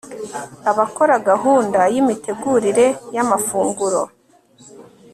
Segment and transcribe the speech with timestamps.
[0.71, 4.01] Abakora gahunda yimitegurire yamafunguro